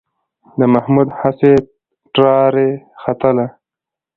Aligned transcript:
د 0.59 0.61
محمود 0.73 1.09
هسې 1.19 1.51
ټراري 2.13 2.69
ختله. 3.01 3.45